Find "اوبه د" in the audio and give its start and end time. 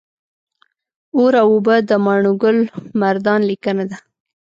1.53-1.91